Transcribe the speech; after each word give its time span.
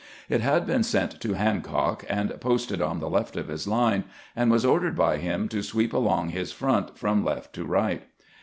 It 0.29 0.41
had 0.41 0.65
been 0.65 0.81
sent 0.81 1.21
to 1.21 1.33
Hancock, 1.35 2.03
and 2.09 2.31
posted 2.41 2.81
on 2.81 2.99
the 2.99 3.07
left 3.07 3.37
of 3.37 3.49
his 3.49 3.67
line, 3.67 4.05
and 4.35 4.49
was 4.49 4.65
ordered 4.65 4.95
by 4.95 5.17
him 5.17 5.47
to 5.49 5.61
sweep 5.61 5.93
along 5.93 6.29
his 6.29 6.51
front 6.51 6.97
from 6.97 7.23
left 7.23 7.53
to 7.53 7.65
right. 7.65 8.01